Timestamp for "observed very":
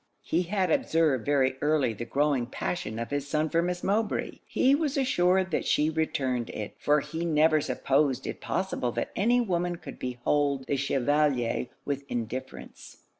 0.71-1.57